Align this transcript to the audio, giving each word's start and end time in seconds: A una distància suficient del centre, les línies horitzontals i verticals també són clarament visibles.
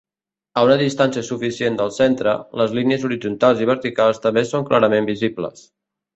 A 0.59 0.61
una 0.67 0.77
distància 0.77 1.23
suficient 1.27 1.77
del 1.81 1.93
centre, 1.97 2.33
les 2.63 2.73
línies 2.79 3.05
horitzontals 3.11 3.63
i 3.67 3.69
verticals 3.73 4.23
també 4.27 4.47
són 4.55 4.67
clarament 4.73 5.13
visibles. 5.13 5.63